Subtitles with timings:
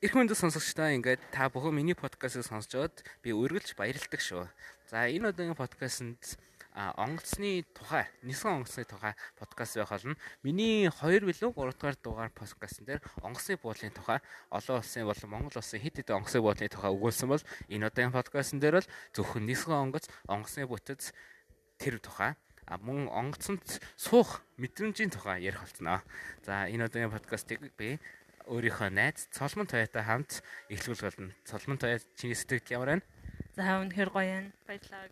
[0.00, 4.48] Ирэх мэнд сонсогчдаа ингээд та бүхэн миний подкастыг сонсож байгаад би үргэлж баярлагдав шүү.
[4.88, 6.40] За энэ удаагийн подкастэнд
[6.72, 10.16] онгоцны тухай, нисэн онгоцны тухай подкаст байх болно.
[10.40, 15.60] Миний 2 билүү 3 дугаар дугаар подкастн дээр онгоцны буудлын тухай олон улсын болон Монгол
[15.60, 19.76] улсын хэд хэдэн онгоцны буудлын тухай өгүүлсэн бол энэ удаагийн подкастн дээр л зөвхөн нисэн
[19.84, 21.12] онгоц, онгоцны бүтэц
[21.76, 22.40] тэр тухай
[22.70, 26.00] а мөн онгоцонд суух мэдрэмжийн тухай ярих болцноо.
[26.46, 27.98] За энэ удаагийн подкастыг би
[28.46, 30.40] өөрийнхөө найз Цолмон Тоётой хамт
[30.70, 31.32] эхлүүлэх болно.
[31.44, 33.04] Цолмон Тоё чиний сэтгэл ямар байна?
[33.56, 34.46] За үнэхээр гоё юм.
[34.64, 35.08] Баярлалаа.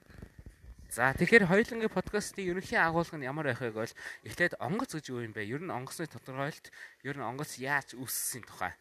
[0.88, 5.20] За тэгэхээр хоёулангийн подкастын ерөнхий агуулга нь ямар байх вэ гэвэл эхлээд онгоц гэж юу
[5.20, 5.44] юм бэ?
[5.44, 6.72] Ер нь онгоцны тодорхойлолт,
[7.04, 8.72] ер нь онгоц яаж үүссийн тухай.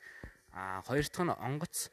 [0.55, 1.91] А хоёр дахь нь онгоц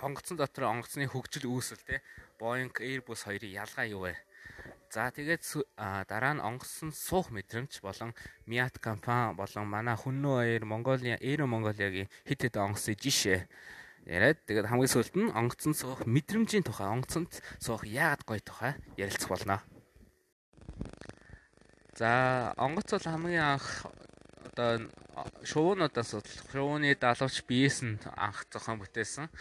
[0.00, 2.00] онгоцон дотор онгоцны хөгжил үүсэл те
[2.40, 4.16] Boeing Airbus хоёрын ялгаа юу вэ?
[4.92, 5.40] За тэгээд
[6.04, 8.12] дараа нь онгоцсон суух мэдрэмж болон
[8.44, 13.48] Miat компани болон манай Хүннүү Air Mongolia Air Mongolia-гийн хит хит онгоцны жишээ
[14.04, 19.32] яриад тэгээд хамгийн сүүлд нь онгоцсон суух мэдрэмжийн тухай онгоцонд суух яагаад гоё тухай ярилцах
[19.32, 19.64] болно.
[21.96, 23.88] За онгоц бол хамгийн анх
[24.44, 24.92] одоо
[25.40, 26.20] шувуунуудаас
[26.52, 29.32] шувууны далавч биес нь анх зохион бүтээсэн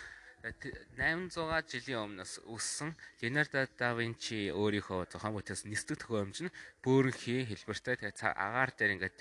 [0.41, 8.01] 800 жилийн өмнөөс өссөн Леонардо да Винчи өөрийнхөө зохион бүтээсэн нисдэг төхөөрөмж нь бөөрөнхий хэлбэртэй
[8.01, 9.17] тэгээ агаар дээр ингээд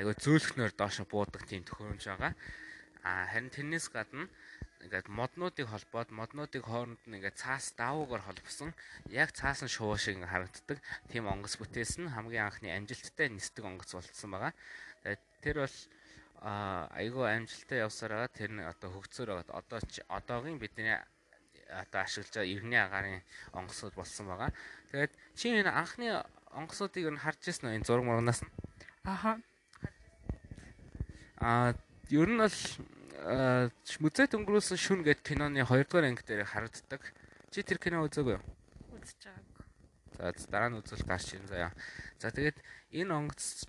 [0.00, 2.32] айгүй зөөлхнөр доошо буудаг тийм төхөөрөмж байгаа.
[3.04, 4.24] А харин тэрнээс гадна
[4.88, 8.72] ингээд моднуудыг холбоод моднуудыг хооронд нь ингээд цаас давуугаар холбосон
[9.12, 10.80] яг цаасан шувуу шиг харагддаг
[11.12, 14.52] тийм онгоц бүтээсэн хамгийн анхны амжилттай нисдэг онгоц болцсон байгаа.
[15.44, 15.76] Тэр бол
[16.42, 18.34] айгүй амжилттай явсаар байгаа.
[18.34, 19.62] Тэр нь одоо хөгцөөр байгаа.
[19.62, 19.78] Одоо
[20.10, 20.98] одоогийн бидний
[21.70, 23.22] одоо ашиглаж байгаа иргэний агаарын
[23.54, 24.50] онгоцуд болсон байгаа.
[24.90, 26.18] Тэгээд чи энэ анхны
[26.50, 28.52] онгоцуудыг нь харж ирсэн үү энэ зураг мурнаас нь?
[29.04, 29.38] Аха.
[31.38, 31.74] А
[32.10, 32.58] ер нь бол
[34.02, 37.02] музейд өнгөрүүлсэн шүн гэдэг киноны 2 дугаар анги дээр харагддаг.
[37.54, 38.44] Чи тэр кино үзээгүй юу?
[38.98, 39.64] Үзэж байгаагүй.
[40.18, 41.72] За дараа нь үзвэл гарч ирэн заяа.
[42.18, 42.58] За тэгээд
[42.98, 43.66] энэ онгоц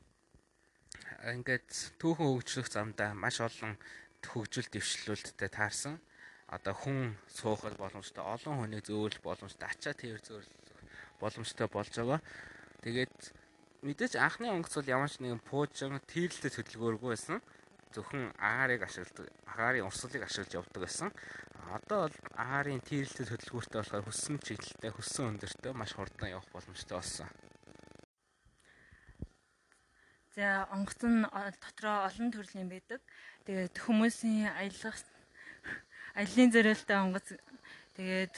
[1.23, 3.79] ингээд түүхэн хөгжлөх замдаа маш олон
[4.19, 5.95] хөгжил дэвшлүүлэлттэй таарсан.
[6.51, 10.51] Одоо хүн суухад боломжтой, олон хүнийг зөөлөх боломжтой, ачаа тээвэр зөөлөх
[11.23, 12.19] боломжтой болж байгаа.
[12.83, 13.15] Тэгээд
[13.87, 17.39] мэдээж анхны онгоц бол ямар ч нэгэн пуужин тийлэлтэй хөдөлгөөргүй байсан.
[17.95, 21.09] Зөвхөн агаарыг ашигладаг, агаарын урсгалыг ашиглаж явдаг байсан.
[21.71, 27.29] Одоо бол агаарын тийлэлтэй хөдөлгөөртэй болохоор хөссөн чиглэлтэй, хөссөн өндөртэй маш хурдан явах боломжтой болсон.
[30.33, 31.21] За онгоц нь
[31.61, 33.01] дотроо олон төрлийн байдаг.
[33.45, 34.97] Тэгээд хүмүүсийн аялах
[36.17, 37.27] аялын зориулалтаа онгоц
[37.93, 38.33] тэгээд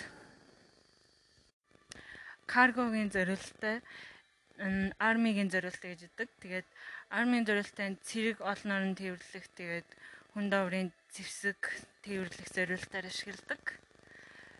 [2.51, 3.79] каргогийн зориулалтаа
[4.99, 6.29] армигийн зориулалтаа гэж өгдөг.
[6.43, 6.67] Тэгээд
[7.15, 9.87] армийн зориулалтаа цэрэг олноор нь тээвэрлэх тэгээд
[10.35, 11.59] хүн даврын зэвсэг
[12.03, 13.63] тээвэрлэх зориулалтаар ашигладаг.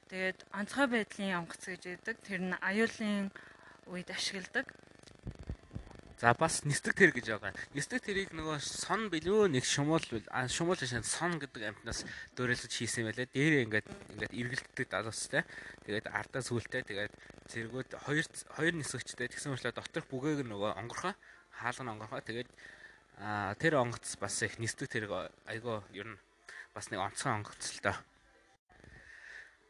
[0.07, 2.16] Тэгээд онцгой байдлын онгоц гэж өгдөг.
[2.23, 3.28] Тэр нь аюулын
[3.91, 4.72] үед ашигладаг.
[6.16, 7.52] За бас нисдэг тэр гэж байгаа.
[7.76, 10.00] Нисдэг тэрийг нөгөө сон билүү нэг шумуул
[10.48, 12.08] шумуул шин сон гэдэг амтнаас
[12.40, 13.28] дөөрөлж хийсэн байлээ.
[13.36, 15.44] Дээрээ ингээд ингээд эргэлддэг далуустай.
[15.84, 17.14] Тэгээд ардаа сүултэй тэгээд
[17.52, 21.20] зэргүүд хоёр хоёр нисгчтэй тэгсэн мэтлээ доторх бүгээг нөгөө онгорхоо
[21.59, 22.50] хаалган онгорхоо тэгээд
[23.59, 25.12] тэр онгоц бас их нисдэг тэрэг
[25.52, 26.20] айгаа ер нь
[26.72, 28.00] бас нэг онцгой онгоц л доо.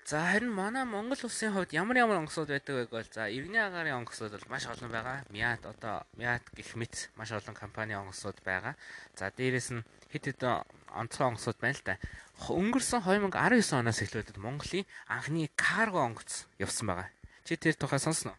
[0.05, 4.05] За харин манай Монгол улсын хувьд ямар ямар онгоцууд байдаг вэ гэвэл за иргэний агаарын
[4.05, 5.25] онгоцууд бол маш олон байгаа.
[5.33, 8.77] Miat одоо Miat гэх мэт маш олон компани онгоцууд байгаа.
[9.17, 9.81] За дээрэс нь
[10.13, 10.61] хэд хэдэн
[10.93, 11.97] онцгой онгоцууд байна л да.
[12.37, 17.09] Өнгөрсөн 2019 оноос эхлээд Монголын анхны карго онгоц явсан байгаа.
[17.41, 18.37] Чи тэр тухай сонсноо?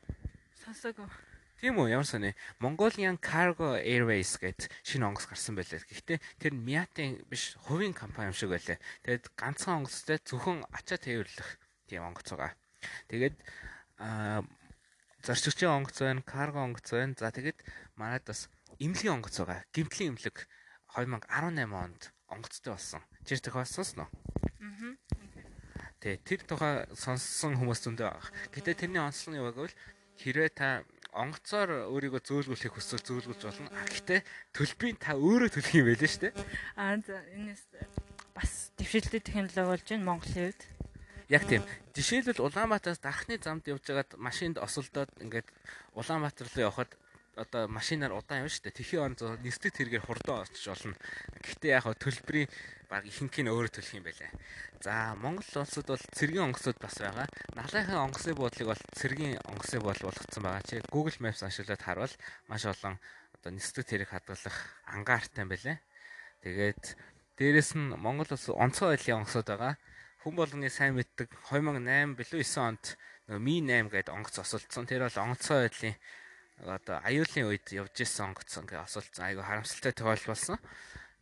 [0.63, 1.11] Сонсоогүй.
[1.67, 2.31] Тийм үү, ямар сони.
[2.63, 5.83] Mongolian Cargo Airways гэдэг шинэ онгоц гарсан байлээ.
[5.83, 8.79] Гэхдээ тэр Miat-ийн биш, хувийн компани юм шиг байлээ.
[9.03, 11.59] Тэгээд ганцхан онгоцтой зөвхөн ачаа тээвэрлэх
[11.91, 12.55] тийм онгоц байгаа.
[13.11, 13.35] Тэгээд
[13.99, 14.47] аа
[15.27, 17.19] зарчигчийн онгоц байна, карго онгоц байна.
[17.19, 17.59] За тэгээд
[17.99, 18.47] манайд бас
[18.79, 19.67] эмнэлгийн онгоц байгаа.
[19.75, 20.47] Гимтлийн эмнэлэг
[20.95, 23.03] 2018 онд онгоцтой болсон.
[23.27, 24.07] Чир тохиос сонсноо?
[24.07, 24.95] Аа.
[25.99, 28.31] Тэгээ тэр тухай сонссон хүмүүс зөндөө байгаа.
[28.55, 29.75] Гэтэ тэрний онцлог нь юу гэвэл
[30.17, 30.69] хэрвээ та
[31.17, 33.73] онгоцоор өөрийгөө зөөлгүүлэхийг хүсвэл зөөлгүүлж болно.
[33.89, 34.21] Гэхдээ
[34.53, 36.35] төлбөрийн та өөрөө төлөх юм байлээ шүү дээ.
[36.77, 37.63] Аа за энэс
[38.37, 40.63] бас дэвшилттэй технологи болж байна Монголын хувьд.
[41.33, 41.63] Яг тийм.
[41.97, 45.49] Жишээлбэл Улаанбаатараас дархны замд явж байгаад машинд осолдоод ингээд
[45.97, 46.93] Улаанбаатар руу явхад
[47.37, 48.79] одоо машинаар удаан явна шүү дээ.
[48.81, 50.97] Тэхийн он нисдэг тэргээр хурдан очиж болно.
[51.45, 52.49] Гэхдээ яг төлбөрийн
[52.89, 54.31] баг ихэнх нь өөрөө төлөх юм байлаа.
[54.81, 57.29] За Монгол улсад бол цэргийн онгоцууд бас байгаа.
[57.55, 60.65] Налайхын онгоцны буудлыг бол цэргийн онгоцны буудал болгоцсон байгаа.
[60.65, 62.15] Чи Google Maps ашиглаад харвал
[62.49, 62.97] маш олон
[63.37, 64.57] одоо нисдэг тэрэг хадгалах
[64.89, 65.77] ангаартай юм байлаа.
[66.41, 66.83] Тэгээд
[67.37, 69.77] Дээрээс нь Монгол улс онцгой байдлын онгоцод байгаа.
[70.25, 72.85] Хүн болгоны сайн мэддэг 2008 билүү 9 онд
[73.29, 74.89] нөгөө Ми 8 гэдэг онгоц осолцсон.
[74.89, 76.01] Тэр бол онцгой байдлын
[76.65, 79.29] одоо аюулын үед явж исэн онгоц ингээ осолцсон.
[79.29, 80.57] Айгу харамсалтай тохиолдол болсон.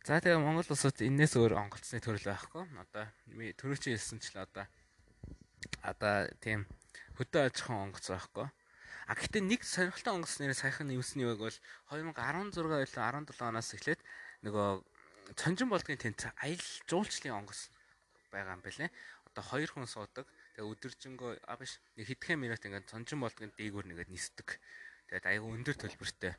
[0.05, 2.63] За тэгээ Монгол улсад энэс өөр онгоцны төрөл байхгүй.
[2.79, 3.05] Одоо
[3.59, 4.65] төрөөч хэлсэн ч л одоо
[5.81, 6.69] одоо тийм
[7.17, 8.47] хөдөө аж ахуйн онгоц байхгүй.
[9.09, 11.57] А гэхдээ нэг сонирхолтой онгоц нэрээ саяхан нэмсэн үг бол
[11.89, 12.15] 2016
[12.69, 14.01] байлаа 17 оноос эхлээд
[14.45, 14.69] нөгөө
[15.33, 17.69] цонжин болдгийн тэнц аял жуулчлалын онгоц
[18.29, 18.91] байгаа юм байна лээ.
[19.29, 20.25] Одоо хоёр хүн суудаг.
[20.53, 24.57] Тэгээ өдөржингөө а биш нэг хэдхэн минут ингээд цонжин болдгийн дээгүүр нэгээд нисдэг.
[25.09, 26.33] Тэгээд аягүй өндөр төлбөртэй.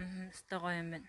[0.00, 1.08] Аа, стого юм байна.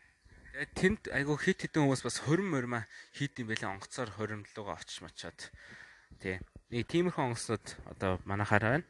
[0.52, 2.84] Тэгээд тэнд айгу хит хитэн хүмүүс бас хорим морьма
[3.16, 5.40] хийд юм байлаа онгоцоор хоримлууга очиж мачаад.
[6.20, 6.44] Тий.
[6.72, 8.88] Нэг тиймэрхүү онгоцнууд одоо манахаар байна.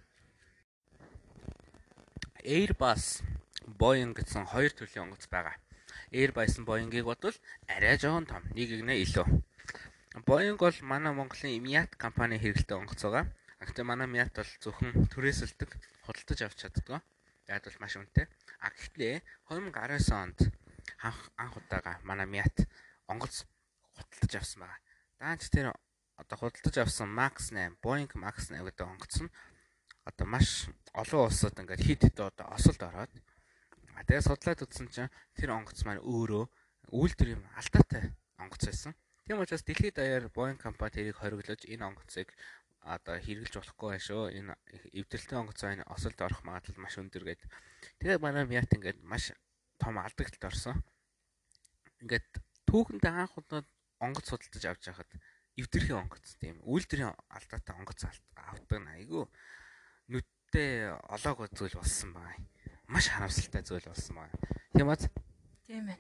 [2.42, 3.22] Airbus,
[3.78, 5.54] Boeing гэсэн хоёр төрлийн онгоц байгаа.
[6.10, 7.38] Airbus нь Boeing-ийг бодвол
[7.70, 9.30] арай жоохон том, нэг игнэ илүү.
[10.26, 13.30] Boeing бол манай Монголын Miat компани хэрэглэдэг онгоц байгаа.
[13.62, 15.70] Гэхдээ манай Miat бол зөвхөн түрээсэлдэг,
[16.10, 17.06] худалдаж авч чаддаг.
[17.52, 18.26] Яг бол маш үнэтэй.
[18.64, 19.16] А гэхдээ
[19.52, 20.40] 2019 онд
[21.04, 22.64] анх удаага манай Miat
[23.12, 23.44] онгоц
[23.92, 24.80] худалдаж авсан байгаа.
[25.20, 25.76] Даанч тэр
[26.16, 29.34] одоо худалдаж авсан Max 8, Boeing Max 8 гэдэг онгоц нь
[30.08, 33.12] одоо маш олон улсад ингээд хит хит одоо осолд ороод
[34.08, 36.44] тэгээ судлаад үзсэн чинь тэр онгоц маань өөрөө
[36.96, 38.96] үйлдвэр юм алдаатай онгоц байсан.
[39.26, 42.34] Тийм учраас дэлхийд даяар Boeing компани тэрийг хориглож энэ онгоцыг
[42.82, 44.24] одоо хэрэгжилж болохгүй байх шүү.
[44.34, 44.54] Энэ
[44.98, 47.50] эвдэлтэй онгоц маань осолд орох магадлал маш өндөр гэдэг.
[48.02, 49.32] Тэгээ манай Miat ингээд маш
[49.78, 50.78] том алдагталд орсон.
[52.02, 53.62] Ингээд түүхэндээ анх удаа
[54.02, 55.12] онгоц судалдаж авч байхад
[55.62, 58.02] эвдэрхийн онгоц тийм үйлдвэрийн алдаатай онгоц
[58.34, 59.30] авдаг айгүй
[60.10, 62.34] нүдтэй олоог зүйл болсон баа.
[62.90, 64.30] Маш харамсалтай зүйл болсон баа.
[64.74, 65.06] Тийм үү?
[65.68, 66.00] Тийм ээ.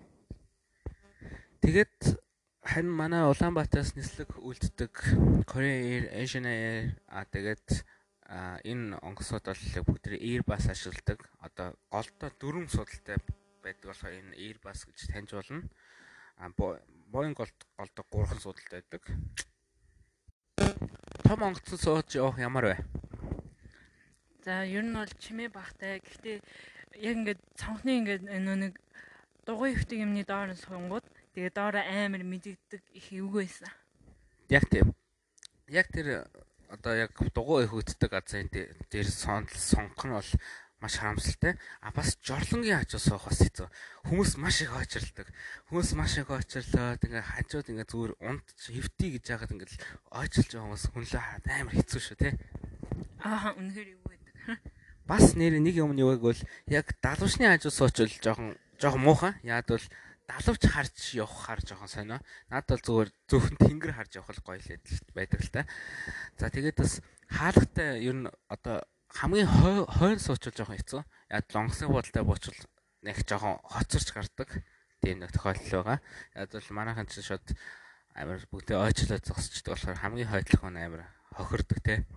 [1.61, 1.97] Тэгээд
[2.61, 4.93] харин манай Улаанбаатараас нислэг үлддэг
[5.49, 7.83] Korean Air, Asian Air а тэгээд
[8.31, 11.19] энэ онгоцнууд бол бүгд Airbus ашигладаг.
[11.41, 13.17] Одоо голдоо дөрвөн судалтай
[13.65, 15.67] байдаг болохоор энэ Airbus гэж таньж болно.
[16.37, 16.47] А
[17.11, 19.03] Boeing голд голдог 3 судалтай байдаг.
[21.25, 22.77] Том онгоцон сууж явах ямар вэ?
[24.45, 25.99] За ер нь бол чимээ багтай.
[25.99, 26.37] Гэхдээ
[27.03, 28.79] яг ингээд цонхны ингээд нэг
[29.43, 33.71] дугуй хөвтөг юмны доор нь сунгууд тэгээ доор амар мэдэгдэг их эвгүй байсан.
[34.49, 34.93] Яг тийм.
[35.71, 36.27] Яг тэр
[36.71, 40.31] одоо яг дугуй хөвтдөг газрын дээр сонгох нь бол
[40.81, 41.55] маш харамсалтай.
[41.81, 43.67] А бас жорлонгийн хажуу суух бас хэцүү.
[44.09, 45.29] Хүмүүс маш их очирладаг.
[45.69, 49.69] Хүмүүс маш их очирлоод ингээ хажууд ингээ зүгээр унд хөвтий гэж яагаад ингээ
[50.09, 52.29] ойчилж байгаа хүмүүс хүнлээ хараад амар хэцүү шүү те.
[53.21, 54.59] Аа үнэхээр юу байдаг.
[55.05, 59.33] Бас нэр нэг юм юу гэвэл яг далавчны хажуу суучвал жоохон жоохон муухан.
[59.45, 59.85] Яад бол
[60.31, 62.19] далавч харж явахаар жоохон сонио.
[62.47, 64.71] Наад бол зүгээр зөвхөн тэнгэр харж явах л гоё л
[65.11, 65.67] байдаг л та.
[66.39, 69.51] За тэгээд бас хаалгатай ер нь одоо хамгийн
[69.91, 71.01] хойно суучвал жоохон хэцүү.
[71.35, 72.61] Яг лонгсын бодолтой буучвал
[73.03, 74.49] нэг жоохон хоцорч гардаг.
[75.03, 75.99] Тийм нэг тохиолдол байгаа.
[76.35, 77.43] Яг бол манайхан ч шууд
[78.15, 81.03] амар бүгдээ ойчлоод зогсчдаг болохоор хамгийн хойдлох нь амар
[81.35, 82.07] хохирдог те.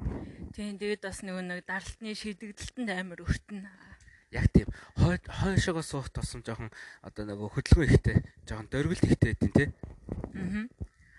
[0.55, 3.67] Тийм тэгээд бас нөгөө нэг даралтны шийдэгдэлтэнд амар өртөн.
[4.34, 6.75] Яг тийм хой хойшоогоо суух тосом жоохон
[7.06, 9.64] одоо нөгөө хөдөлгөөн ихтэй, жоохон дөрвөлт ихтэй байдیں۔ те.
[10.34, 10.66] Аа.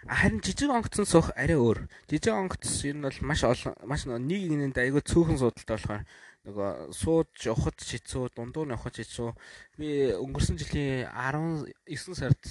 [0.05, 1.87] Харин жижиг онгоцон суух арай өөр.
[2.11, 6.03] Жижиг онгоц ер нь бол маш олон маш нэг игнэнд айгүй цөөхөн судалтай болохоор
[6.45, 9.33] нөгөө сууд явахд шийцүү, дундуур нь явахд шийцүү.
[9.81, 12.43] Би өнгөрсөн жилийн 19 сард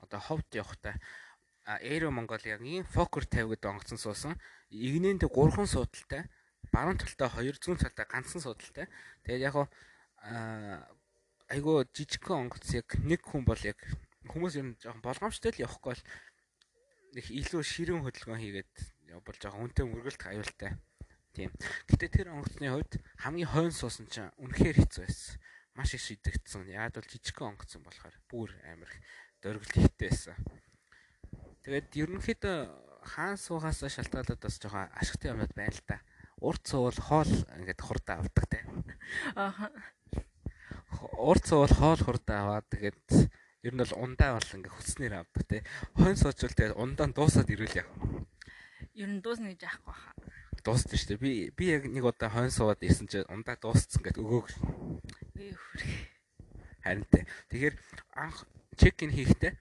[0.00, 0.96] одоо ховд явахдаа
[1.68, 4.40] Aero Mongolia-гийн Fokker 50 гэдэг онгоцон суусан.
[4.72, 6.26] Игнэнд 3хан судалтай,
[6.72, 8.88] баруун талдаа 2 зүүн талдаа ганцхан судалтай.
[9.28, 9.68] Тэгээд яг
[10.22, 13.78] айгүй жижигхэн онгоц яг нэг хүн бол яг
[14.30, 16.02] хүмүүс ер нь жоохон болгоомжтой л явахгүй бол
[17.18, 18.74] их илүү ширүүн хөдөлгөөн хийгээд
[19.12, 20.78] явбал жоохон үнэтэй мөргөлт аюултай.
[21.36, 21.52] Тийм.
[21.88, 25.36] Гэтэ тэр онгоцны хувьд хамгийн хойно суусан чинь үнэхээр хэцүү байсан.
[25.76, 26.68] Маш их шидэгдсэн.
[26.72, 28.92] Яг бол жижигхэн онгоцсон болохоор бүр амар
[29.44, 30.36] дөргөл байсан.
[31.64, 32.56] Тэгээд ерөнхийдөө
[33.12, 35.98] хаан суугаас шалтгаалаад бас жоохон ашигтай юмнууд байна л да.
[36.40, 38.60] Урт суувал хоол ингээд хурдаа авдаг те.
[39.36, 39.72] Аа.
[41.18, 43.30] Урт суувал хоол хурдаа аваад тэгээд
[43.62, 45.62] Ер нь бол ундаа бол ингээ хүснээр авдаг те.
[45.94, 47.94] Хойн суучвал тэгээд ундаа дуусаад ирүүл яах.
[48.98, 50.14] Ер нь дуусна гэж яахгүй хаа.
[50.66, 51.22] Дуусна шүү дээ.
[51.22, 54.50] Би би яг нэг удаа хойн суугаад ирсэн чинь ундаа дуусцсан гэдэг өгөөг.
[56.82, 57.22] Харин те.
[57.54, 57.74] Тэгэхээр
[58.18, 59.54] анх чек ин хийхдээ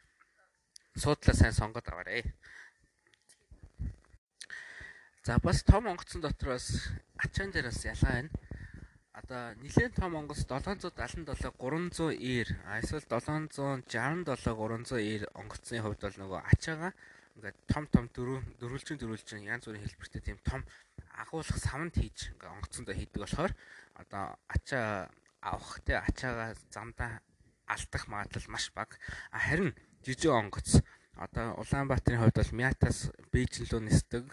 [0.97, 2.25] суудлаа сайн сонгоод аваарэ.
[5.21, 6.89] За бас том онгоцон дотор бас
[7.21, 8.33] ачаан дээр бас ялгаа байна.
[9.13, 12.47] Одоо нэлээд том онгоц 777 300 ир
[12.79, 16.93] эсвэл 767 300 ир онгоцны хувьд бол нөгөө ачаага
[17.35, 20.63] ингээд том том дөрөв дөрвөлжин дөрвөлжин янз бүрийн хэлбэртэй тийм том
[21.19, 23.53] агуулах савнд хийж ингээд онгоцондоо хийдэг болохоор
[23.99, 27.21] одоо ачаа авах те ачаага замдаа
[27.67, 28.95] алдах магадлал маш бага.
[29.31, 29.75] Харин
[30.05, 30.81] жижиг онгоц
[31.15, 34.25] одоо Улаанбаатарын хувьд бол Мятас Бээжин рүү нисдэг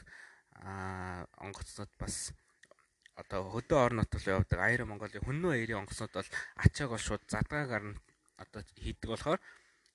[1.38, 2.32] онгоцнууд бас
[3.18, 4.58] одоо хөдөө орнот руу явдаг.
[4.62, 6.30] Аэро Монголын хүннөө эерийн онгоцнууд бол
[6.62, 7.98] ачааг бол шууд задгаагаар нь
[8.38, 9.40] одоо хийдэг болохоор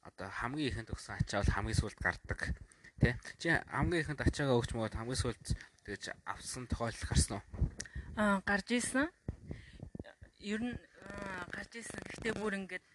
[0.03, 2.39] одоо хамгийн ихэнд өгсөн ачаа бол хамгийн сүлд гардаг
[2.99, 5.45] тий чи хамгийн ихэнд ачаагаа өгч мөгөөд хамгийн сүлд
[5.87, 7.43] тэгж авсан тохиолдол гарсан уу?
[8.19, 9.07] Аа гарч ийсэн.
[10.43, 10.75] Ер нь
[11.55, 12.03] гарч ийсэн.
[12.03, 12.85] Гэхдээ бүр ингээд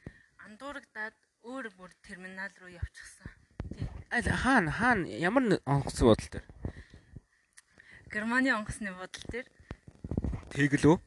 [0.44, 1.16] андуурагдаад
[1.48, 3.32] өөр бүр терминал руу явчихсан.
[3.72, 3.88] Тий
[4.44, 5.08] хаана хаана?
[5.08, 6.46] Ямар онгоцны бодол дээр
[8.12, 9.48] Германы онгоцны бодол дээр
[10.52, 10.98] Тэгэл үү?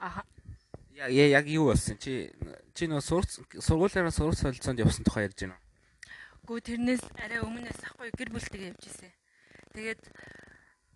[0.00, 0.24] Аа.
[1.08, 1.98] Яг юу болсон?
[2.00, 2.32] Чи
[2.74, 5.64] чи нөө сурц сургуулаараа сурц солилцоонд явсан тухай ярьж байна уу?
[6.48, 9.12] Гүү тэрнээс арай өмнөөс ахгүй гэр бүлтэйгээ явж ирсэн.
[9.76, 10.02] Тэгээд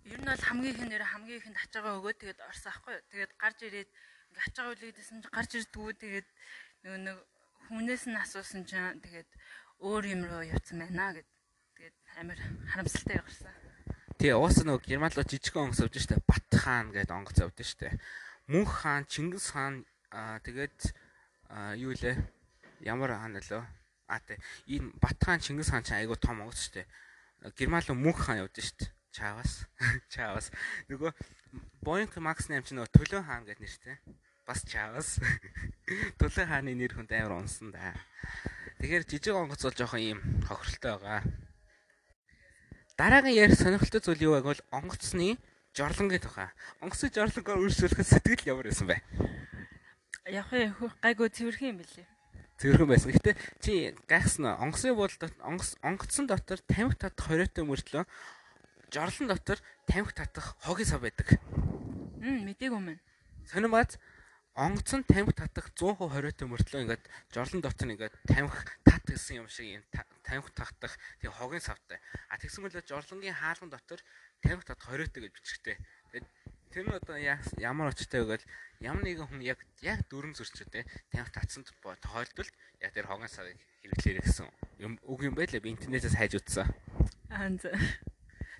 [0.08, 2.96] ер нь бол хамгийн их нэр хамгийн ихэнд ачаагаа өгөө тэгээд орсон ахгүй.
[3.12, 6.28] Тэгээд гарч ирээд ингээ ачаагаа үлээдсэн чи гарч ирдгүү тэгээд
[6.82, 7.18] нөгөө нэг
[7.68, 9.30] хүнээс нь асуусан чинь тэгээд
[9.84, 11.28] өөр юм руу явцсан байна гэд.
[11.76, 12.38] Тэгээд амар
[12.72, 13.61] харамсалтай гарсан.
[14.22, 16.22] Тэгээ уусаа нөгөө Герман руу жижигхэн онгоц авж штэ.
[16.22, 17.98] Бат хаан гэдэг онгоц авд штэ.
[18.46, 19.82] Мөнх хаан, Чингис хаан
[20.14, 20.94] аа тэгээд
[21.82, 22.22] юу лээ?
[22.86, 23.66] Ямар хаан нөлөө?
[24.06, 24.38] Аа тий.
[24.78, 26.86] Энэ Бат хаан, Чингис хаан ч айгу том онгоц штэ.
[27.58, 28.94] Герман руу мөнх хаан явд штэ.
[29.10, 29.66] Чаавас.
[30.14, 30.54] Чаавас.
[30.86, 31.10] Нөгөө
[31.82, 33.98] Boeing Max 8 ч нөгөө төлөө хаан гэдэг нэртэй.
[34.46, 35.18] Бас чаавас.
[36.22, 37.90] Төлөө хааны нэр хүнд амар унсан да.
[38.78, 41.26] Тэгэхээр жижиг онгоц бол жоохон ийм хохиролтой байгаа.
[42.96, 45.40] Дараагийн ярих сонирхолтой зүйл юу вэ гэвэл онгоцны
[45.72, 46.48] жорлонгийн тухай.
[46.84, 49.00] Онгоцны жорлонгоор үргэлжлүүлэхэд сэтгэл ямар байсан бэ?
[50.28, 50.52] Яг
[51.00, 52.06] гайгүй цэвэрхэн юм билээ.
[52.60, 53.10] Цэвэрхэн байсан.
[53.16, 53.32] Гэтэ
[53.64, 58.04] чи гайхсан онгоцны буудалд онгоц онгоцсон дотор тамхи татах хориотой мөртлөө
[58.92, 59.58] жорлон дотор
[59.88, 61.40] тамхи татах хогийн сав байдаг.
[62.20, 63.00] Мм мдэггүй мэн.
[63.48, 63.96] Сонирмած
[64.54, 69.80] онгоцон тамхи татах 100% хориотой мөртлөө ингээд жорлон дотор ингээд тамхи тат гэсэн юм шиг
[69.80, 69.84] юм
[70.20, 71.96] тамхи татах тийм хогийн савтай.
[72.28, 74.04] А тэгсэн мөлөө жорлонгийн хаалган дотор
[74.44, 75.76] тамхи татах хориотой гэж бичгтэй.
[76.12, 76.26] Тэгээд
[76.68, 78.46] тэр нь одоо ямар очтой вэ гэвэл
[78.84, 82.52] ямар нэгэн хүн яг яг дөрөн зөрчтэй тамхи татсан тохиолдолд
[82.84, 84.52] яг тэр хогийн савыг хэрэглээрэй гэсэн
[84.84, 86.68] юм үг юм байлаа би интернетээс хайж утсан.
[87.32, 87.48] Аа.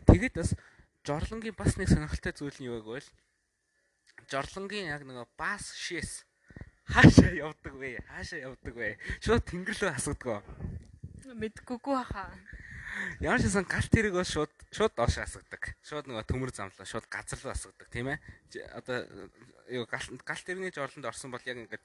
[0.09, 0.57] Тэгээд бас
[1.05, 3.09] жорлонгийн бас нэг сонирхолтой зүйл нь юу вэ гэвэл
[4.33, 6.25] жорлонгийн яг нөгөө бас шээс
[6.89, 8.01] хаашаа явдаг вэ?
[8.09, 8.97] Хаашаа явдаг вэ?
[9.21, 10.43] Шууд тэнгэр рүү асуудаг.
[11.33, 12.33] Мэдгүйгүй хаа.
[13.25, 15.77] Ямар ч гэсэн галт тэрэг бол шууд шууд доош асуудаг.
[15.81, 18.19] Шууд нөгөө төмөр замлаа шууд газар руу асуудаг тийм ээ.
[18.77, 19.09] Одоо
[19.73, 21.85] юу галт тэрэгний жорлонд орсон бол яг ингээд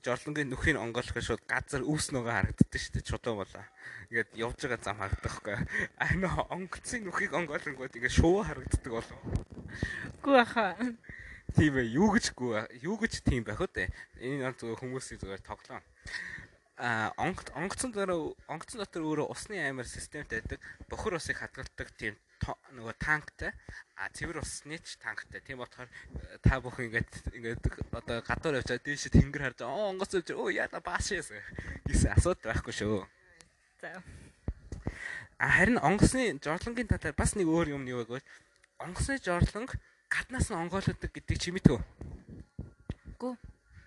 [0.00, 3.08] жорлонгийн нүхийг онгойлгох шууд газар үүс нөгөө харагддаг шүү дээ.
[3.12, 3.64] Чулуу болоо.
[4.08, 5.56] Ингээд явж байгаа зам харагдах байхгүй.
[6.00, 9.20] А нөө онгоцын нүхийг онгойлгонгууд ингээд шувуу харагддаг болов.
[10.24, 10.72] Гүү хаа
[11.58, 13.90] тийм ээ юу гэжгүй юу гэж тийм байх үү
[14.22, 15.82] энэ бол зүгээр хүмүүсийн зүгээр тоглоом.
[16.78, 18.14] А онгоц онгоцон дээр
[18.46, 20.62] онгоцон дотор өөрөө усны аймар системтэй байдаг.
[20.86, 22.14] Бохор усыг хадгалдаг тийм
[22.78, 23.50] нөгөө танктай.
[23.98, 25.42] А цэвэр усны ч танктай.
[25.42, 25.90] Тийм болохоор
[26.46, 30.78] та бүхэн ингээд ингээд одоо гадуур явчаад дээш тэнгэр харж оо онгоц явж оо яда
[30.78, 31.34] баашээс
[31.90, 33.02] гэсэн асуудал байхгүй шүү
[33.82, 33.98] за.
[35.42, 38.30] А харин онгоцны жорлонгийн талаар бас нэг өөр юм юу вэ гэвэл
[38.78, 39.74] онгоцны жорлонг
[40.08, 41.82] гаднаас нь онгойлдог гэдгийг чи мэдв үү?
[43.20, 43.34] Гүү.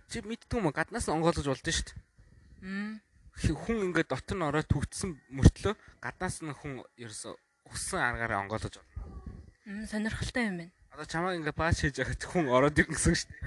[0.10, 0.76] Чи мэддэг юм уу?
[0.76, 3.58] Гаднаас нь онгойлгож болдсон шүү дээ.
[3.58, 7.34] Хүн ингээд дотор нь ороод төгтсөн мөртлөө гаднаас нь хүн ерөөсө
[7.74, 9.88] хүссэн аргаараа онгойлгож болно.
[9.90, 10.74] Сонирхолтой юм байна.
[10.94, 13.42] Одоо чамаа ингээд бааш хийж байгаа хүн ороод ирнэ гэсэн шүү дээ.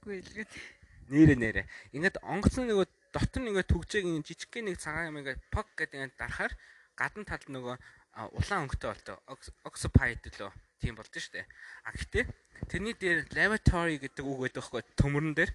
[0.00, 0.52] Үгүй илгээд.
[1.12, 1.62] Нэрэ нэрэ.
[1.92, 6.16] Ингээд онгоцны нөгөө дотор нь ингээд төгжээг жижигхэн нэг цагаан юм ингээд пок гэдэг ингээд
[6.16, 6.52] дарахаар
[6.96, 7.76] гадна талд нөгөө
[8.32, 9.16] улаан өнгөтэй болтой
[9.66, 11.46] occupied лөө тийм болд нь штэ.
[11.86, 12.24] А гэхдээ
[12.66, 15.50] тэрний дээр lavatory гэдэг үг байдаг байхгүй төмөрн дээр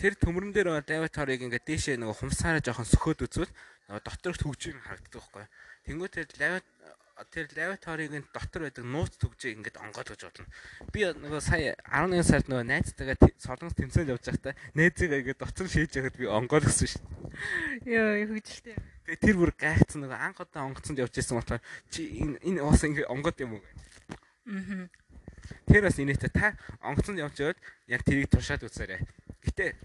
[0.00, 3.52] тэр төмөрн дээр lavatory-г ингээд дээшээ нөгөө хумсаараа жоохон сөхөөд үзвэл
[4.00, 5.44] дотор төгжийг харагддаг байхгүй.
[5.84, 6.64] Тэнгүүт тэр
[7.28, 10.48] тэр lavatory-гийн дотор байдаг нууц төгжийг ингээд онгойлгож болно.
[10.88, 15.92] Би нөгөө сая 11 сард нөгөө найзтайгаа солонгос тэмцээнд явж байхдаа нээзээ ингээд дотор шийдэж
[16.00, 17.92] байхад би онгойлгосон шүү дээ.
[17.92, 18.76] Йоо, хөвгөлтэй.
[19.04, 22.80] Тэгээ тэр бүр гайхсан нөгөө анх удаа онгоцонд явж байсан болохоор чи энэ энэ уус
[22.88, 23.89] ингээд онгод юм уу гэж.
[24.50, 24.90] Аа.
[25.70, 29.00] Тэр бас инээтэй та онгоцонд явж байвал яг тэрийг туршаад үзээрэй.
[29.46, 29.78] Гэтэ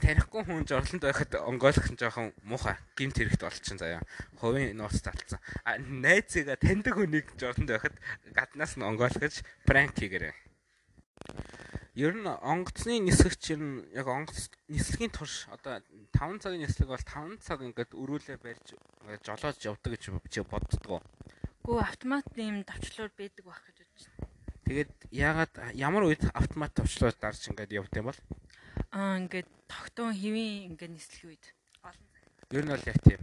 [0.00, 4.04] тарихгүй хүн жорлонд байхад онгойлох нь жоохон муухай гимт хэрэгт болчихсон заяа.
[4.40, 5.40] Хувийн нууц талцсан.
[5.64, 7.96] А найзыгаа таньдаг хүнийг жорлонд байхад
[8.32, 10.36] гаднаас нь онгойлгож пранк хийгээрэй.
[11.96, 15.84] Ер нь онгоцны нисгэгч ер нь яг онгоц нислэгийн турш одоо
[16.16, 18.76] 5 цагийн нислэг бол 5 цаг ингээд өрүүлээ барьж
[19.26, 21.04] жолоож явдаг гэж чи боддгоо.
[21.70, 24.26] Гүү автомат ийм давчлуур байдаг байх гэж бодож байна.
[24.66, 28.20] Тэгээд яагаад ямар үед автомат давчлуур дарж ингээд явд юм бол?
[28.90, 31.44] Аа ингээд тогтун хэвийн ингээд нислэх үед.
[32.50, 33.22] Ер нь бол яг тийм.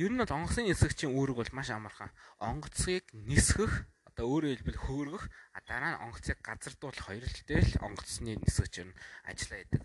[0.00, 2.08] Ер нь бол онгоцны нисгэгчийн үүрэг бол маш амархан.
[2.40, 5.24] Онгоцыг нисгэх одоо өөрөөр хэлбэл хөөргөх
[5.68, 8.96] дараа нь онгоцыг газардуулах хоёр л дээр л онгоцны нисгэж нь
[9.28, 9.84] ажиллаа идэг.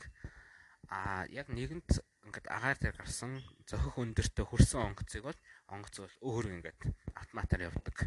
[0.88, 5.40] А яг нэгэнт ингээд агаар дээр гарсан зохих өндөртөө хөрсөн онгоцыг бол
[5.74, 6.82] онгоц бол өөр ингээд
[7.18, 7.98] автоматар явдаг.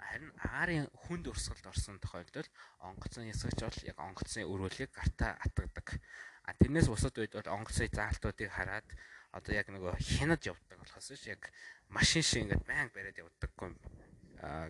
[0.00, 2.48] Харин агаарын хүнд урсгалд орсон тохиолдолд
[2.80, 6.00] онгоцны нисгэж бол яг онгоцны өрөөлийг гартаа атгадаг.
[6.48, 8.88] А тэрнээс бусад үед бол онгоцны заалтуудыг хараад
[9.36, 11.52] одоо яг нөгөө хянаж явдаг болохоос яг
[11.92, 13.76] машин шиг ингээд байнга бариад явдаггүй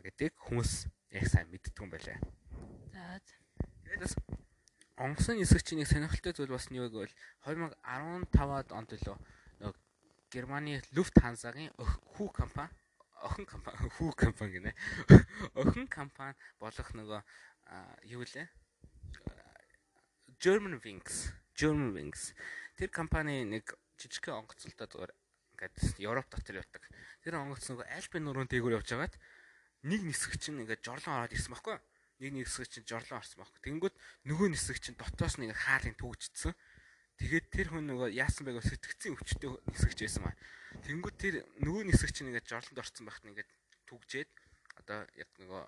[0.02, 2.18] гэдгийг хүмүүс яг сайн мэддэг юм байлаа.
[2.90, 3.22] За.
[3.86, 4.14] Тэгээд бас
[4.96, 7.12] онгоцны нисгчийн нэг сонирхолтой зүйл бас нь юу гэвэл
[7.44, 9.16] 2015-ад онд лөө
[9.60, 9.76] нөгөө
[10.32, 11.72] Германы Lufthansa-гийн
[12.16, 12.72] хүү компани
[13.22, 14.72] охин компани хүү компани гинэ.
[15.60, 17.20] Охин компани болох нөгөө
[18.12, 18.48] юу лээ?
[20.40, 22.36] German Wings, German Wings.
[22.76, 25.12] Тэр компани нэг жижигхэн онгоцолтой зүгээр
[25.56, 26.84] ингээд Европ дотор явдаг.
[27.24, 29.16] Тэр онгоц нөгөө Альпийн нуруунд дээгүүр явж байгаад
[29.88, 31.80] нэг нисгэг чинь ингээд жорлон ороод ирсэн байхгүй
[32.20, 33.96] нэг нисгэг чинь жорлон орсон байхгүй тэгэнгүүт
[34.28, 36.54] нөгөө нисгэг чинь дотоос нэг хаалын түгжчихсэн
[37.20, 40.34] тэгээд тэр хүн нөгөө яасан байг сэтгцийн өвчтөй нисгэж байсан маа
[40.84, 43.50] тэгэнгүүт тэр нөгөө нисгэг чинь ингээд жорлонд орсон байхад ингээд
[43.88, 44.30] түгжээд
[44.80, 45.62] одоо яг нөгөө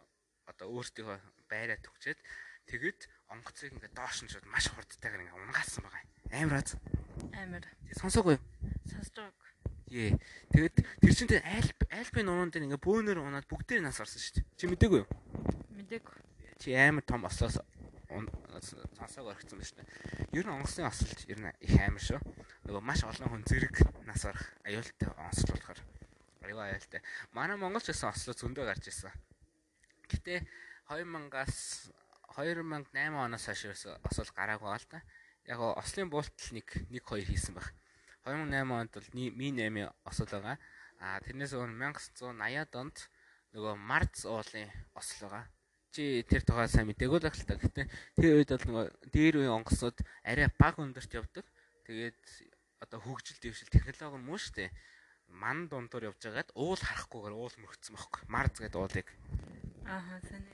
[0.53, 1.17] одоо өөртөө
[1.49, 2.21] байраа түгжээд
[2.69, 3.01] тэгэд
[3.33, 6.77] онгоцыг ингээд доош нь шууд маш хурдтайгаар ингээд унгаасан байгаа амар аз
[7.33, 7.65] амар
[7.97, 8.37] сонсоогүй
[8.89, 9.33] сонсдог
[9.89, 10.13] Тий.
[10.53, 14.35] Тэгээд тэр чинь тэр альп альпийн нуурын дээр ингээ бөөнөр унаад бүгдээр нас орсон шүү
[14.37, 14.47] дээ.
[14.61, 15.09] Чи мдэггүй юу?
[15.81, 16.28] Мдэггүй.
[16.59, 17.59] Чи амар том ослоос
[18.99, 19.87] цансааг орхисон байна шүү дээ.
[20.35, 22.19] Ер нь онгоцны осолч ер нь их амар шүү.
[22.67, 23.77] Нөгөө маш олон хүн зэрэг
[24.09, 25.81] нас орох аюултай осол болохоор
[26.43, 27.01] аюул аюултай.
[27.37, 29.15] Манай монголч гэсэн ослоо зөндөө гарч ирсэн.
[30.11, 30.43] Гэтэ
[30.91, 31.93] 2000-аас
[32.35, 35.05] 2008 оноос хойш осол гараагүй л та.
[35.47, 37.71] Яг ослын буултал нэг 1 2 хийсэн баг.
[38.25, 40.57] 2008 онд бол ми 8 осол байгаа.
[40.99, 42.97] А тэрнээс өмнө 1980-ад онд
[43.55, 44.69] нөгөө Марц уулын
[44.99, 45.47] осол байгаа.
[45.99, 47.59] Чи тэр тухай сайн мэдээгүй л ахalta.
[47.59, 51.43] Гэтэ тэр үед бол нөгөө дээр үеийн онгоцнууд арай бага өндөрт явдаг.
[51.91, 52.23] Тэгээд
[52.87, 54.71] одоо хөгжил дэвшил технологи муу штэ.
[55.27, 58.23] Ман дундуур явж байгаад уул харахгүйгээр уул мөрөгцсөн байхгүй.
[58.31, 59.11] Марц гэдэг уулыг.
[59.91, 60.47] Ааха сайн.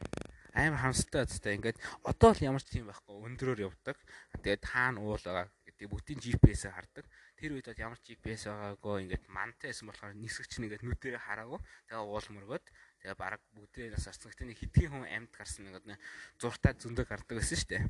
[0.57, 1.61] Амар хамстай үстэй.
[1.61, 1.77] Ингээд
[2.09, 3.13] одоо л ямар ч тийм байхгүй.
[3.13, 4.01] Өндөрөөр явдаг.
[4.41, 7.05] Тэгээд хаана уул байгаа гэдэг бүгдийн GPS-ээр хардаг
[7.45, 11.23] тэр үед бол ямар ч GPS байгаагүй ингээд мантай байсан болохоор нисгч нь ингээд нүдэрээ
[11.27, 12.67] хараагүй тэгээ уул мөргөөд
[13.05, 16.01] тэгээ баг бүгдээ нас арсан гэхдээ нэг хитгэн хүн амьд гарсан нэг
[16.41, 17.85] зуртаа зөндөг гардаг байсан шүү дээ.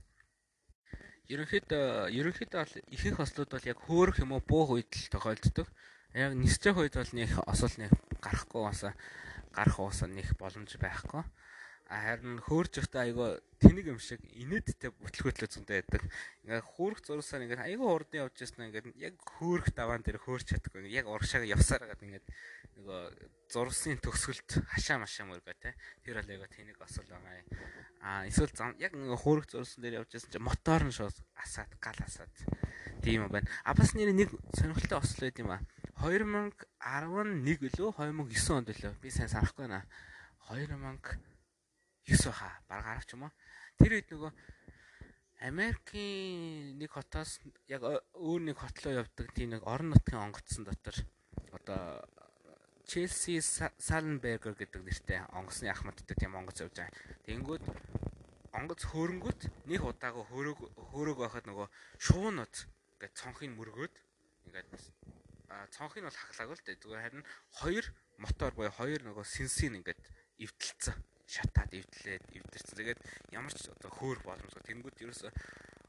[1.30, 5.70] Ерөнхийдөө ерөнхийдөө бол ихэнх ослууд бол яг хөөрөх юм уу буух үед л тохиолддог.
[6.18, 8.90] Яг нисчих үед бол нэг осол нэг гарахгүй баса
[9.54, 11.22] гарах уусаа нэг боломж байхгүй
[11.88, 16.02] харин хөөрж өгтөө айгаа тэнэг юм шиг инээдтэй бүтлгөөтлөө зөндөө байдаг.
[16.44, 20.88] Ингээ хөөрх зурсаар ингээ айгаа урд явж яснаа ингээ яг хөөрх даваан дээр хөөрч чадахгүй.
[20.88, 22.24] Яг урагшаага явсаар гад ингээ
[22.80, 23.00] нөгөө
[23.52, 25.76] зурсын төгсгөлд хашаа машаа мөргөө те.
[26.00, 27.44] Тэр бол айгаа тэнэг осол байгаа.
[28.00, 32.00] Аа эсвэл яг ингээ хөөрх зурсан дээр явж ясан чи мотор нь шууд асаад гал
[32.00, 32.32] асаад
[33.04, 33.48] тийм юм байна.
[33.64, 35.60] А бас нэр нэг сонирхолтой осол байд юм а.
[36.00, 36.56] 2011
[37.76, 39.84] лөө 2009 онд лөө би сайн санахгүй байна.
[40.48, 41.33] 2000
[42.04, 43.32] 9 баха баг гарав ч юм уу.
[43.80, 44.32] Тэр үед нөгөө
[45.44, 50.96] Америкийн нэг хотоос яг өөр нэг хот руу явдаг тийм нэг орон нутгийн онгоцсон дотор
[51.52, 52.04] одоо
[52.84, 56.92] Челси Саленбергер гэдэг нэртэй онгоцны ахмадтай тийм онгоц явж байгаа.
[57.24, 57.64] Тэнгүүд
[58.52, 60.58] онгоц хөөрөнгөт нэг удаагаа хөрөг
[60.92, 61.66] хөрөг байхад нөгөө
[62.04, 62.54] шуунууд
[63.00, 63.94] ингээд цонхыг мөргөөд
[64.48, 64.68] ингээд
[65.72, 66.80] цонхыг бол хаглаагүй л дээ.
[66.84, 67.24] Зүгээр харин
[67.64, 67.84] хоёр
[68.20, 70.00] мотор буюу хоёр нөгөө сенсийг ингээд
[70.44, 72.76] эвдэлцэн шатаад эвдлээд эвдэрсэн.
[72.78, 73.00] Тэгээд
[73.32, 74.62] ямар ч одоо хөөр боломжгүй.
[74.64, 75.28] Тэнгүүд ерөөсө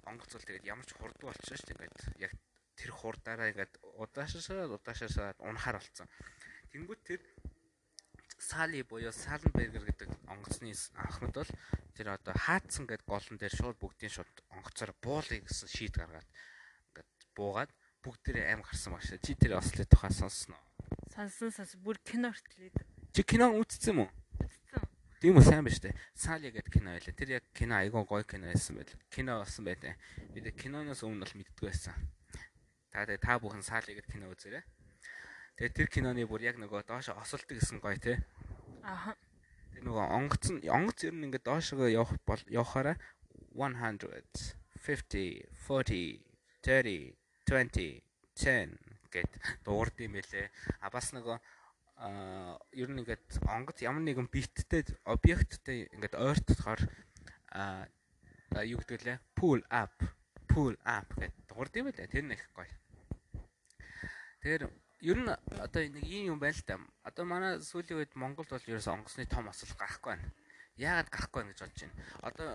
[0.07, 1.87] онгоц бол тэгээд ямар ч хурдан болчихсон шүү дээ.
[1.87, 2.33] Ингээд яг
[2.75, 6.07] тэр хурдаараа ингээд удаашаа удаашаа унахаар болцсон.
[6.71, 7.21] Тэнгүүд тэр
[8.35, 11.51] Сали буюу Саленбергер гэдэг онгоцны анхмад бол
[11.95, 16.27] тэр одоо хаацсан гэдэг голон дээр шууд бүгдийн шууд онгоцоор буулъя гэсэн шийд гаргаад
[16.91, 17.71] ингээд буугаад
[18.03, 19.15] бүгдээрээ аим гарсан багш.
[19.23, 20.63] Чи тэр ослын тухай сонссон уу?
[21.15, 22.75] Сонссон сонс бүр кино хүртэл.
[23.15, 24.11] Чи кино үзсэн юм уу?
[25.25, 25.89] Үү сайн ба штэ.
[26.13, 27.17] Сали гэдэг кино байлаа.
[27.17, 28.93] Тэр яг кино айгүй гоё кино байсан байл.
[29.09, 29.97] Кино болсон байлаа.
[30.29, 31.97] Би тэг киноноос өмнө бол мэддгүй байсан.
[32.93, 34.61] Та та бүхэн Сали гэдэг кино үзээрэй.
[35.57, 38.21] Тэгээ тэр киноны бүр яг нөгөө доош осолдог гэсэн гоё те.
[38.85, 39.17] Аха.
[39.73, 42.93] Тэр нөгөө онгоц нь онгоц ер нь ингээд доошоо явах бол явахаараа
[43.57, 44.05] 100
[44.77, 46.21] 50 40
[46.61, 47.17] 30
[47.49, 48.05] 20
[48.37, 48.77] 10
[49.09, 49.31] гэд
[49.65, 50.53] дуурд юм байлээ.
[50.85, 51.41] А бас нөгөө
[51.97, 56.81] а ер нь ингээд онгоц ямар нэгэн биттэй объекттэй ингээд ойртохоор
[57.55, 57.87] а
[58.63, 59.95] юу гэдэг лээ pull up
[60.51, 62.07] pull up гэд дуурд юм байлээ.
[62.07, 62.71] Тэр нэг гоё.
[64.39, 64.63] Тэгэхээр
[65.03, 65.29] ер нь
[65.59, 66.79] одоо нэг ийм юм байна л да.
[67.03, 70.31] Одоо манай сүүлийн үед Монголд бол ерөөс онгоцны том осол гарахгүй байна.
[70.79, 71.95] Яагаад гарахгүй байна гэж бодож байна.
[72.23, 72.47] Одоо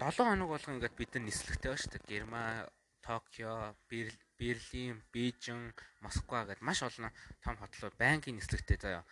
[0.00, 2.08] 7 хоног болгон ингээд бид нар нислэгтэй ба шүү дээ.
[2.08, 2.68] Герман,
[3.02, 7.10] Токио, Берлин, Бээжин, Москва гэдээ маш олон
[7.42, 9.04] том хотлууд банкын нислэгтэй заяа.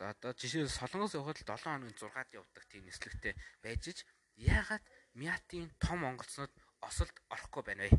[0.00, 3.98] Одоо жишээ Солонгос явахад 7 хоногийн 6-ад явдаг тийм нислэгтэй байж ич
[4.36, 7.98] яагаад Мятийн том онголцнууд осолд орохгүй байна вэ?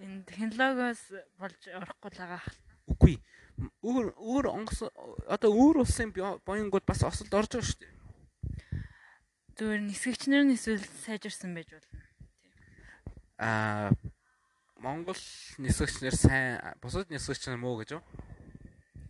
[0.00, 1.02] Энэ технологиос
[1.40, 2.44] болж орохгүй л байгаа.
[2.86, 3.16] Үгүй.
[3.80, 4.84] Өөр өөр онгоц
[5.26, 6.12] одоо өөр улсын
[6.44, 7.96] боингууд бас осолд орж байгаа шүү дээ
[9.56, 11.96] зүгээр нисгэгчнэр нь эсвэл сайжирсан байж болно.
[13.40, 13.88] Аа
[14.76, 15.16] Монгол
[15.56, 18.02] нисгэгчнэр сайн бусад нисгэгчнэр муу гэж үү?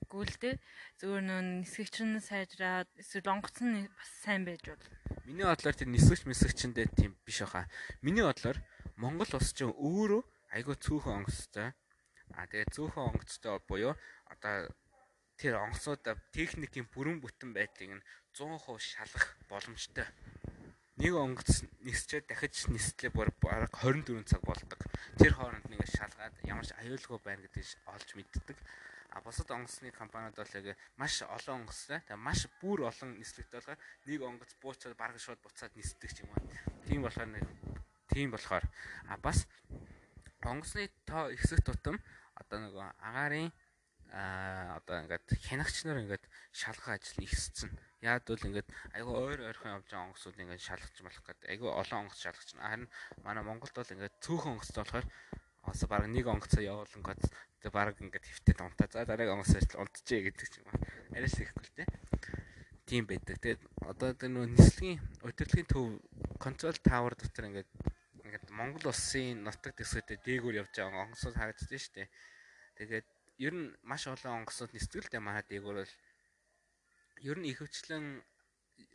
[0.07, 0.63] Гүйлдэ
[1.03, 4.95] зүгээр нөө нисгэгч нь сайжраад эсвэл онгоц нь бас сайн байж болно.
[5.27, 7.67] Миний бодлоор тэр нисгэгч мэсгэгчэндээ тийм биш баха.
[7.99, 8.63] Миний бодлоор
[8.95, 10.23] Монгол улс чинь өөрөө
[10.55, 11.75] айгүй цөөхөн онгоцтой.
[12.39, 13.99] Аа тэгээ цөөхөн онгоцтой буюу
[14.31, 14.71] одоо
[15.35, 18.07] тэр онгоцнуудаа техникийн бүрэн бүтэн байдлыг нь
[18.39, 20.07] 100% шалгах боломжтой
[20.97, 24.81] нэг онгоц нисчээд дахиж нислээ бүр бараг 24 цаг болдог.
[25.21, 28.57] Тэр хооронд нэг шалгаад ямар ч аюулгүй байна гэдгийг олж мэддэг.
[29.13, 32.01] А бусад онгоцны компаниуд бол яг маш олон онгоцтой.
[32.01, 36.41] Тэгээ маш бүр олон нислэгтэй болохоор нэг онгоц буучаад бараг шууд буцаад нисдэг юм уу.
[36.89, 37.45] Тийм болохоор нэг
[38.09, 38.65] тийм болохоор
[39.09, 39.45] а бас
[40.41, 42.01] онгоцны тоо ихсэх тутам
[42.41, 42.73] одоо нэг
[43.05, 43.53] агаарын
[44.13, 47.69] а одоо ингээд хянагч нар ингээд шалгах ажил ихссэн.
[48.07, 51.51] Яад бол ингээд айгүй ойр ойрхон явж байгаа онгоцууд ингээд шалгаж болох гэдэг.
[51.51, 52.71] Айгүй олон онгоц шалгаж байна.
[52.71, 52.89] Харин
[53.27, 55.07] манай Монголд бол ингээд цөөхөн онгоцтой болохоор
[55.67, 57.23] ос баг нэг онгоцоо явуулан гот
[57.59, 58.87] тэг баг ингээд хөвтөд унтаа.
[58.95, 60.79] За дараагийн онгоц ажил унтжээ гэдэг ч юм аа.
[61.19, 61.85] Арайс ихгүй л те.
[62.87, 63.43] Тийм байдаг.
[63.43, 65.99] Тэгээд одоо тэр нөө нислэгийн өдөрлөгийн төв
[66.39, 67.71] контрол тавар дотор ингээд
[68.23, 72.07] ингээд Монгол улсын нутаг дэсгэдээ дээгүүр явж байгаа онгоцууд харагдаж штэ.
[72.79, 73.07] Тэгээд
[73.43, 75.95] ер нь маш олон онгоцууд нисдэгтэй манай дээгүүр бол
[77.23, 78.23] ер нь ихэвчлэн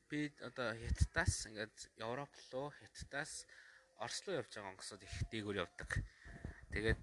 [0.09, 3.47] би одоо Хятадаас ингээд Европ руу Хятадаас
[3.97, 5.89] Орос руу явж байгаа онгоцууд их дээгүүр явдаг.
[6.73, 6.99] Тэгээд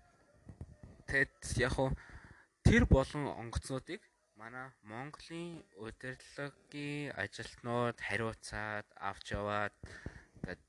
[1.09, 1.91] тэгэд яг хуу
[2.67, 4.03] тэр болон онгоцнуудыг
[4.37, 9.75] манай Монголын удирдлагын ажилтнууд хариуцаад авч яваад
[10.43, 10.63] ингээд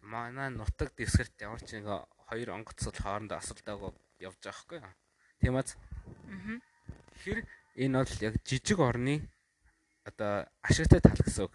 [0.00, 1.88] манай нутаг дэвсгэрт ямар ч нэг
[2.28, 4.80] хоёр онгоцод хоорондоо асуултаагаа явж байгаа хгүй.
[5.40, 5.76] Тийм аз.
[6.28, 6.60] Аа.
[7.24, 7.38] Тэр
[7.76, 9.26] энэ бол яг жижиг орны
[10.10, 11.54] одоо ашигтай тал гэсэн үг.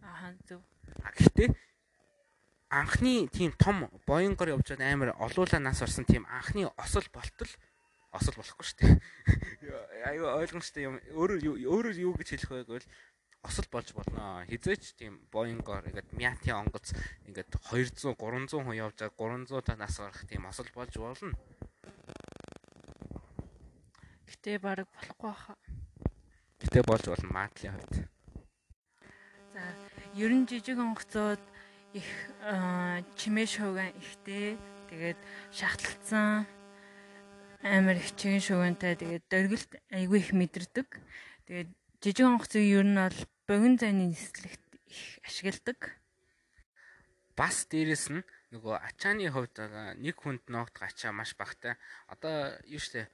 [0.00, 0.62] Аа зөв.
[1.18, 1.50] Гэхдээ
[2.70, 7.50] анхны тийм том боёнгоор явж байгаа амар олуулаа нас орсон тийм анхны осол болтол
[8.14, 8.92] осол болохгүй шүү дээ.
[10.10, 10.96] Аюу ойлгомжтой юм.
[11.14, 12.88] Өөрөөр өөрөөр юу гэж хэлэх вэ гэвэл
[13.42, 14.46] осол болж болно.
[14.46, 16.94] Хизээч тийм боёнгоор ингээд мяти онгоц
[17.26, 21.34] ингээд 200 300 хүн явж байгаа 300 та нас гарах тийм осол болж болно.
[24.30, 25.58] Гэтэ баг болохгүй хаа.
[26.70, 28.06] Гэтэ болж болно матлын хувьд.
[29.50, 29.62] За,
[30.14, 31.42] ер нь жижиг онгоцоод
[31.98, 32.06] их
[33.18, 34.54] чимээ шууган ихтэй.
[34.86, 35.18] Тэгээд
[35.50, 36.46] шахталцсан
[37.66, 40.86] амар их чигэн шуугантай тэгээд дөргөлт айгүй их мэдэрдэг.
[41.50, 41.70] Тэгээд
[42.06, 43.18] жижиг онгоцыг ер нь бол
[43.50, 45.98] богино зайны нислэгт их ашигладаг.
[47.34, 48.22] Бас дээрэс нь
[48.54, 49.58] нөгөө ачааны хувьд
[49.98, 51.74] нэг хүнд ноогдох ачаа маш багтай.
[52.06, 53.10] Одоо юу штэ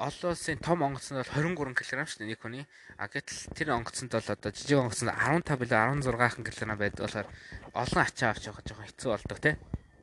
[0.00, 2.64] олон улсын том онгоц нь бол 23 кг шүү дээ нэг хүний.
[2.96, 7.28] А гэтэл тэр онгоцонд бол одоо жижиг онгоц нь 15 билүү 16 кг байдаг болохоор
[7.76, 9.54] олон ачаа авч явах жоохон хэцүү болдог тий.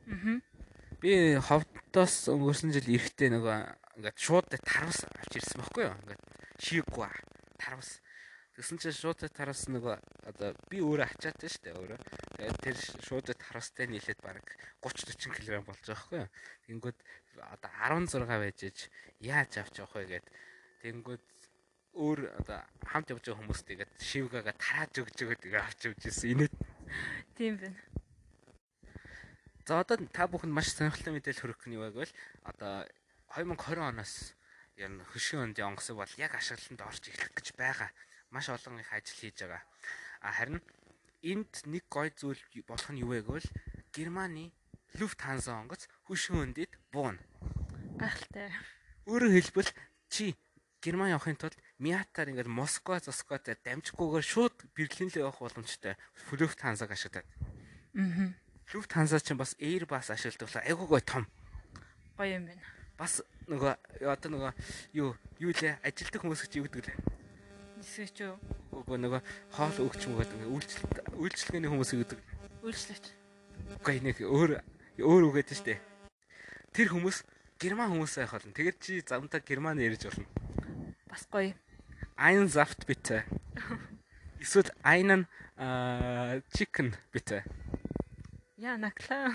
[0.06, 0.38] Аа.
[1.02, 3.58] Би ховдоос өнгөрсөн жил эрэхтэй нөгөө
[3.98, 5.94] ингээд шууд тарвас авч ирсэн байхгүй юу?
[6.06, 6.22] Ингээд
[6.62, 7.10] шийггүй
[7.58, 7.98] тарвас.
[8.58, 9.94] Тэгсэн чинь шууд тараас нөгөө
[10.26, 11.98] одоо би өөрөө ачаатай шүү дээ өөрөө.
[12.34, 14.42] Тэгээд тэр шууд тараастай нийлээд баг
[14.82, 16.30] 30 40 кг болж байгаа байхгүй юу.
[16.66, 16.98] Тэнгүүд
[17.42, 18.78] одоо 16 байж иж
[19.20, 20.26] яаж авч явах вэ гэд
[20.82, 21.24] тэнгүүд
[21.98, 26.30] өөр одоо хамт явж байгаа хүмүүст тэгээд шивгаага тарааж өгч өгöd ингээ авч явж ирсэн.
[26.34, 26.54] Инээд
[27.34, 27.80] тийм байна.
[29.66, 32.14] За одоо та бүхэнд маш сонирхолтой мэдээлэл хүргэх нь юу вэ гэвэл
[32.46, 32.86] одоо
[33.34, 34.32] 2020 оноос
[34.78, 37.90] ер нь хөшийн өндийн онгоцыг бол яг ашиглалтанд орж эхлэх гэж байгаа.
[38.30, 39.62] Маш олон их ажил хийж байгаа.
[40.22, 40.62] А харин
[41.26, 43.48] энд нэг гой зүйл болох нь юу вэ гэвэл
[43.90, 44.54] Германы
[44.94, 47.20] Люфтханза онгоц хөшийн өндөд бууна.
[47.98, 48.52] Гайхалтай.
[49.06, 49.70] Өөрөөр хэлбэл
[50.08, 50.36] чи
[50.82, 55.98] Герман явахын тулд Миатаар ингээд Москва засгаатай дамжихгүйгээр шууд Берлин рүү явах боломжтой.
[56.34, 57.26] Люфтханзаг ашиглаад.
[57.94, 58.34] Аа.
[58.72, 61.26] Lufthansa чинь бас Airbus ашигладаг айгуу гой том.
[62.18, 62.60] Гоё юм байна.
[62.98, 64.52] Бас нөгөө одоо нөгөө
[64.92, 66.98] юу юу лээ ажилтдаг хүмүүс гэж юу гэдэг лээ.
[67.80, 68.20] Эсвэл ч?
[68.76, 69.20] Үгүй нөгөө
[69.56, 72.20] хоол өгч мөгөөд ингээ үйлчлэлт үйлчлэгээний хүмүүс гэдэг.
[72.60, 73.04] Үйлчлэгч.
[73.80, 74.60] Үгүй нэг өөр
[75.00, 75.80] өөр үгээд штэ.
[76.78, 77.24] Тэр хүмүүс
[77.58, 78.54] герман хүмүүс байх болно.
[78.54, 80.30] Тэгээд чи замтаа герман ярьж болно.
[81.10, 81.50] Бас гоё.
[82.14, 83.24] Einen Saft bitte.
[84.38, 85.26] Эсвэл einen
[85.58, 87.42] äh, chicken bitte.
[88.62, 89.34] Яа наклаа.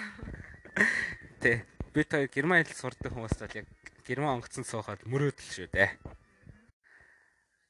[1.43, 1.67] Тэ.
[1.91, 3.67] Би та герман хэл сурдаг хүмүүст бол яг
[4.07, 5.99] герман онгоцон суухад мөрөөдөл шүү дээ.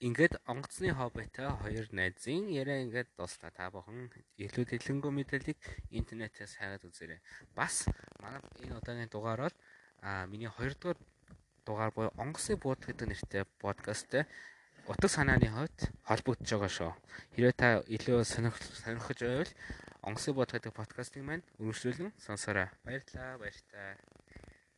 [0.04, 3.56] Ингээд онгоцны хоббитой хоёр найзын яриа ингээд дуслаа.
[3.56, 5.60] Та бүхэн илүү дэлгэнгүй мэдээллийг
[5.96, 7.24] интернетээс хайгаад үзээрэй.
[7.56, 7.88] Бас
[8.20, 9.56] манай энэ удаагийн дугаар бол
[10.04, 11.00] а миний хоёрдугаар
[11.64, 14.28] дугаар буюу онгоцны бууд гэдэг нэртэй подкасттэй
[14.92, 16.92] утга санааны хувьд холбогдож байгаа шүү.
[17.40, 19.52] Хэрвээ та илүү сонирхож байвал
[20.04, 22.68] онгоцны бууд гэдэг подкастыг маань үргэлжлүүлэн сонсоорой.
[22.84, 23.96] Баярлалаа, баяртай.